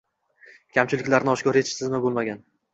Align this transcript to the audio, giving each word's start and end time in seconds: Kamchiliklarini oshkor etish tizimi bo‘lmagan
Kamchiliklarini 0.77 1.33
oshkor 1.35 1.61
etish 1.63 1.77
tizimi 1.79 2.05
bo‘lmagan 2.09 2.45